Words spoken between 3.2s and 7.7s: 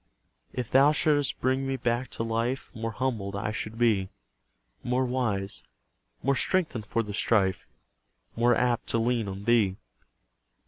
I should be; More wise more strengthened for the strife